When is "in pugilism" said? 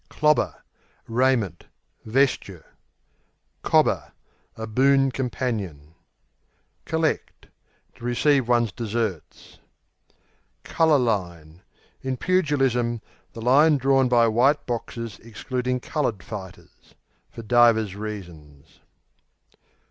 12.01-13.01